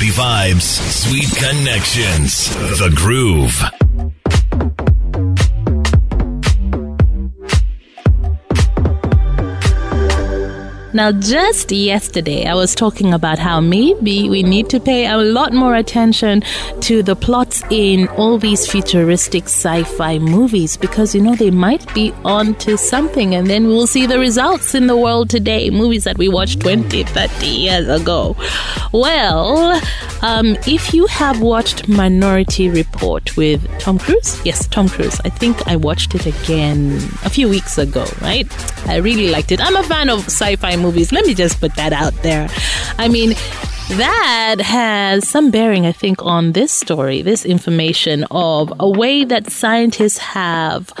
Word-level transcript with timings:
Happy 0.00 0.12
vibes, 0.12 0.80
sweet 0.80 1.28
connections. 1.36 2.48
The 2.78 2.90
Groove. 2.96 3.89
Now, 10.92 11.12
just 11.12 11.70
yesterday, 11.70 12.46
I 12.46 12.54
was 12.54 12.74
talking 12.74 13.14
about 13.14 13.38
how 13.38 13.60
maybe 13.60 14.28
we 14.28 14.42
need 14.42 14.68
to 14.70 14.80
pay 14.80 15.06
a 15.06 15.16
lot 15.18 15.52
more 15.52 15.76
attention 15.76 16.42
to 16.80 17.04
the 17.04 17.14
plots 17.14 17.62
in 17.70 18.08
all 18.08 18.38
these 18.38 18.66
futuristic 18.66 19.44
sci 19.44 19.84
fi 19.84 20.18
movies 20.18 20.76
because, 20.76 21.14
you 21.14 21.20
know, 21.20 21.36
they 21.36 21.52
might 21.52 21.94
be 21.94 22.12
on 22.24 22.56
to 22.56 22.76
something 22.76 23.36
and 23.36 23.46
then 23.48 23.68
we'll 23.68 23.86
see 23.86 24.04
the 24.04 24.18
results 24.18 24.74
in 24.74 24.88
the 24.88 24.96
world 24.96 25.30
today. 25.30 25.70
Movies 25.70 26.02
that 26.04 26.18
we 26.18 26.28
watched 26.28 26.58
20, 26.60 27.04
30 27.04 27.46
years 27.46 27.88
ago. 27.88 28.36
Well, 28.92 29.80
um, 30.22 30.56
if 30.66 30.92
you 30.92 31.06
have 31.06 31.40
watched 31.40 31.88
Minority 31.88 32.68
Report 32.68 33.36
with 33.36 33.64
Tom 33.78 33.98
Cruise, 33.98 34.44
yes, 34.44 34.66
Tom 34.66 34.88
Cruise, 34.88 35.20
I 35.24 35.28
think 35.28 35.68
I 35.68 35.76
watched 35.76 36.16
it 36.16 36.26
again 36.26 36.96
a 37.24 37.30
few 37.30 37.48
weeks 37.48 37.78
ago, 37.78 38.04
right? 38.20 38.48
I 38.88 38.96
really 38.96 39.30
liked 39.30 39.52
it. 39.52 39.60
I'm 39.60 39.76
a 39.76 39.84
fan 39.84 40.10
of 40.10 40.24
sci 40.24 40.56
fi 40.56 40.79
movies. 40.80 41.12
Let 41.12 41.26
me 41.26 41.34
just 41.34 41.60
put 41.60 41.74
that 41.76 41.92
out 41.92 42.14
there. 42.22 42.48
I 42.98 43.08
mean, 43.08 43.34
that 43.96 44.56
has 44.60 45.28
some 45.28 45.50
bearing, 45.50 45.84
I 45.84 45.92
think, 45.92 46.22
on 46.22 46.52
this 46.52 46.70
story, 46.70 47.22
this 47.22 47.44
information 47.44 48.24
of 48.30 48.72
a 48.78 48.88
way 48.88 49.24
that 49.24 49.50
scientists 49.50 50.18
have 50.18 50.92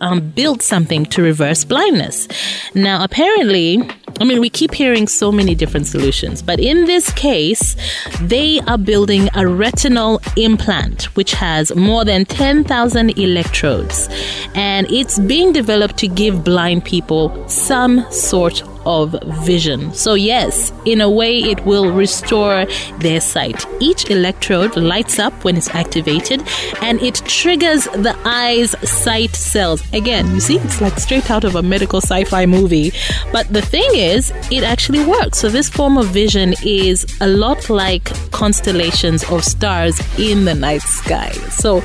um, 0.00 0.30
built 0.30 0.62
something 0.62 1.04
to 1.06 1.22
reverse 1.22 1.64
blindness. 1.64 2.26
Now, 2.74 3.04
apparently, 3.04 3.82
I 4.20 4.24
mean, 4.24 4.40
we 4.40 4.48
keep 4.48 4.72
hearing 4.72 5.06
so 5.06 5.30
many 5.30 5.54
different 5.54 5.86
solutions, 5.86 6.40
but 6.40 6.58
in 6.58 6.86
this 6.86 7.12
case, 7.12 7.76
they 8.22 8.60
are 8.60 8.78
building 8.78 9.28
a 9.34 9.46
retinal 9.46 10.20
implant 10.36 11.14
which 11.16 11.32
has 11.32 11.74
more 11.76 12.04
than 12.04 12.24
10,000 12.24 13.18
electrodes, 13.18 14.08
and 14.54 14.90
it's 14.90 15.18
being 15.18 15.52
developed 15.52 15.98
to 15.98 16.08
give 16.08 16.44
blind 16.44 16.84
people 16.84 17.46
some 17.48 18.10
sort 18.10 18.62
of 18.86 19.16
vision. 19.44 19.92
So, 19.94 20.14
yes, 20.14 20.72
in 20.84 21.00
a 21.00 21.10
way, 21.10 21.38
it 21.38 21.64
will 21.64 21.92
restore 21.92 22.66
their 22.98 23.20
sight. 23.20 23.66
Each 23.80 24.08
electrode 24.10 24.76
lights 24.76 25.18
up 25.18 25.44
when 25.44 25.56
it's 25.56 25.68
activated 25.74 26.42
and 26.82 27.00
it 27.02 27.16
triggers 27.26 27.84
the 27.84 28.16
eye's 28.24 28.76
sight 28.88 29.34
cells. 29.34 29.82
Again, 29.92 30.26
you 30.34 30.40
see, 30.40 30.58
it's 30.58 30.80
like 30.80 30.98
straight 30.98 31.30
out 31.30 31.44
of 31.44 31.54
a 31.54 31.62
medical 31.62 32.00
sci 32.00 32.24
fi 32.24 32.46
movie. 32.46 32.92
But 33.32 33.52
the 33.52 33.62
thing 33.62 33.88
is, 33.94 34.32
it 34.50 34.64
actually 34.64 35.04
works. 35.04 35.38
So, 35.38 35.48
this 35.48 35.68
form 35.68 35.98
of 35.98 36.06
vision 36.06 36.54
is 36.64 37.06
a 37.20 37.26
lot 37.26 37.70
like 37.70 38.04
constellations 38.30 39.24
of 39.30 39.44
stars 39.44 40.00
in 40.18 40.44
the 40.44 40.54
night 40.54 40.82
sky. 40.82 41.32
So, 41.50 41.82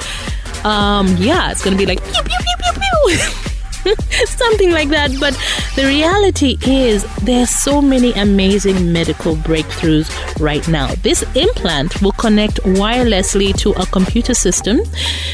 um, 0.63 1.07
yeah, 1.17 1.51
it's 1.51 1.63
going 1.63 1.77
to 1.77 1.77
be 1.77 1.85
like 1.85 2.03
pew, 2.03 2.23
pew, 2.23 2.37
pew, 2.39 2.71
pew, 2.73 3.17
pew. 3.17 3.39
something 4.25 4.71
like 4.71 4.89
that. 4.89 5.11
But 5.19 5.37
the 5.75 5.85
reality 5.85 6.57
is, 6.65 7.03
there 7.23 7.43
are 7.43 7.47
so 7.47 7.81
many 7.81 8.11
amazing 8.13 8.91
medical 8.91 9.35
breakthroughs 9.35 10.09
right 10.39 10.65
now. 10.67 10.93
This 10.95 11.23
implant 11.35 12.01
will 12.01 12.11
connect 12.13 12.57
wirelessly 12.63 13.55
to 13.59 13.71
a 13.71 13.85
computer 13.87 14.33
system, 14.33 14.79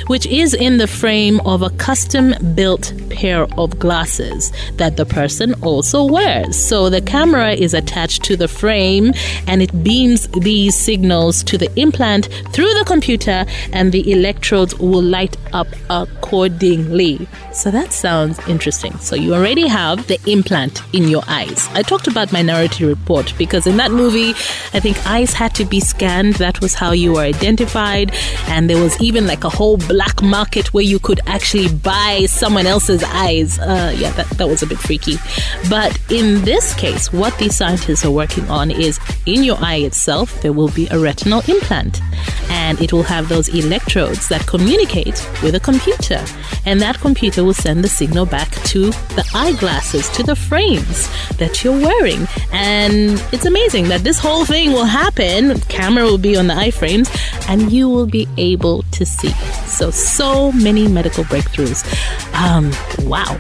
which 0.08 0.26
is 0.28 0.54
in 0.54 0.78
the 0.78 0.88
frame 0.88 1.40
of 1.42 1.62
a 1.62 1.70
custom 1.72 2.34
built 2.56 2.94
pair 3.10 3.44
of 3.58 3.78
glasses 3.80 4.52
that 4.78 4.98
the 4.98 5.06
person 5.06 5.54
also 5.62 6.04
wears. 6.04 6.58
So 6.58 6.90
the 6.90 7.02
camera 7.02 7.52
is 7.52 7.74
attached 7.74 8.24
to 8.24 8.36
the 8.36 8.48
frame 8.48 9.14
and 9.48 9.62
it 9.62 9.84
beams 9.84 10.28
these 10.30 10.76
signals 10.76 11.44
to 11.44 11.58
the 11.58 11.70
implant 11.80 12.30
through 12.54 12.74
the 12.74 12.86
computer, 12.86 13.46
and 13.74 13.92
the 13.92 14.12
electrodes 14.12 14.76
will 14.80 15.02
light 15.02 15.38
up 15.54 15.68
accordingly. 15.90 17.28
So 17.54 17.72
that 17.72 17.92
sounds 17.92 18.39
interesting. 18.48 18.98
So 19.00 19.16
you 19.16 19.34
already 19.34 19.68
have 19.68 20.08
the 20.08 20.20
implant 20.26 20.82
in 20.94 21.08
your 21.08 21.24
eyes. 21.28 21.68
I 21.74 21.82
talked 21.82 22.08
about 22.08 22.32
Minority 22.32 22.86
Report 22.86 23.34
because 23.38 23.68
in 23.68 23.78
that 23.78 23.92
movie, 23.92 24.30
I 24.74 24.80
think 24.80 24.98
eyes 25.08 25.34
had 25.34 25.54
to 25.56 25.66
be 25.66 25.80
scanned. 25.80 26.36
That 26.36 26.62
was 26.62 26.74
how 26.74 26.92
you 26.92 27.14
were 27.14 27.22
identified. 27.22 28.14
And 28.48 28.70
there 28.70 28.82
was 28.82 29.00
even 29.02 29.28
like 29.28 29.44
a 29.44 29.50
whole 29.50 29.78
black 29.78 30.22
market 30.22 30.74
where 30.74 30.84
you 30.84 31.00
could 31.00 31.20
actually 31.26 31.74
buy 31.74 32.26
someone 32.28 32.66
else's 32.66 33.04
eyes. 33.04 33.60
Uh, 33.60 33.94
yeah, 33.98 34.12
that, 34.12 34.30
that 34.32 34.48
was 34.48 34.64
a 34.64 34.68
bit 34.68 34.80
freaky. 34.80 35.18
But 35.70 36.00
in 36.12 36.44
this 36.44 36.74
case, 36.74 37.12
what 37.12 37.38
these 37.38 37.56
scientists 37.56 38.06
are 38.06 38.12
working 38.12 38.50
on 38.50 38.72
is 38.72 39.00
in 39.26 39.44
your 39.44 39.58
eye 39.60 39.78
itself, 39.78 40.42
there 40.42 40.54
will 40.54 40.70
be 40.70 40.88
a 40.88 41.00
retinal 41.00 41.42
implant. 41.48 42.02
And 42.70 42.80
it 42.80 42.94
will 42.94 43.02
have 43.02 43.30
those 43.30 43.50
electrodes 43.50 44.28
that 44.28 44.46
communicate 44.46 45.28
with 45.42 45.56
a 45.56 45.60
computer. 45.60 46.24
And 46.68 46.80
that 46.82 47.00
computer 47.00 47.44
will 47.44 47.56
send 47.56 47.84
the 47.84 47.88
signal 47.88 48.28
back 48.28 48.52
to 48.66 48.92
the 49.18 49.28
eyeglasses, 49.34 50.08
to 50.10 50.22
the 50.22 50.36
frames 50.36 51.10
that 51.38 51.64
you're 51.64 51.74
wearing. 51.74 52.28
And 52.54 53.20
it's 53.34 53.48
amazing 53.48 53.88
that 53.88 54.02
this 54.04 54.20
whole 54.20 54.46
thing 54.46 54.72
will 54.72 54.86
happen. 54.86 55.60
Camera 55.62 56.04
will 56.04 56.20
be 56.20 56.38
on 56.38 56.46
the 56.46 56.54
eye 56.54 56.70
frames 56.70 57.10
and 57.48 57.72
you 57.72 57.90
will 57.90 58.06
be 58.06 58.28
able 58.38 58.84
to 58.92 59.04
see. 59.04 59.32
So, 59.66 59.90
so 59.90 60.52
many 60.52 60.88
medical 60.88 61.24
breakthroughs. 61.24 61.82
Um, 62.36 62.70
wow. 63.10 63.40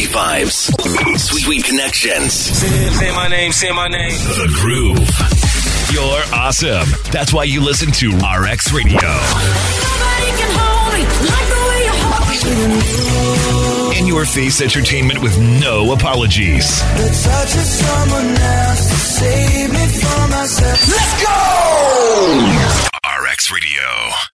Happy 0.00 0.44
vibes, 0.44 1.18
sweet 1.18 1.62
connections. 1.62 2.32
Say, 2.32 2.68
say 2.88 3.10
my 3.14 3.28
name, 3.28 3.52
say 3.52 3.70
my 3.70 3.86
name. 3.86 4.12
The 4.12 4.48
groove. 4.54 4.96
You're 5.92 6.22
awesome. 6.34 6.88
That's 7.12 7.34
why 7.34 7.44
you 7.44 7.60
listen 7.60 7.92
to 7.92 8.08
RX 8.16 8.72
Radio 8.72 8.98
in 13.98 14.06
your 14.06 14.24
face 14.24 14.62
entertainment 14.62 15.20
with 15.20 15.38
no 15.38 15.92
apologies. 15.92 16.82
Let's 16.96 17.26
go! 21.22 21.39